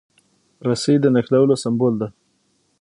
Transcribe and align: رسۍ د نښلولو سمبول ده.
رسۍ 0.67 0.95
د 1.01 1.05
نښلولو 1.15 1.55
سمبول 1.63 1.93
ده. 2.01 2.07